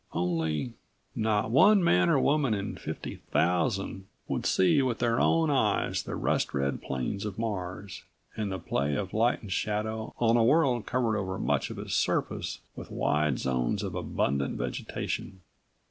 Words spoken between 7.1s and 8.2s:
of Mars,